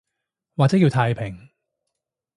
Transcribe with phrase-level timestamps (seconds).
[0.55, 1.49] 或者叫太平